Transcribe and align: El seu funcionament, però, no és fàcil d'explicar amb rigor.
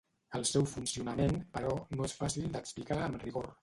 El 0.39 0.45
seu 0.51 0.65
funcionament, 0.71 1.37
però, 1.59 1.77
no 1.99 2.09
és 2.11 2.19
fàcil 2.25 2.53
d'explicar 2.57 3.03
amb 3.09 3.27
rigor. 3.27 3.53